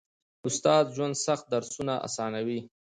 استاد 0.47 0.83
د 0.89 0.93
ژوند 0.95 1.15
سخت 1.25 1.45
درسونه 1.53 1.93
اسانوي. 2.07 2.59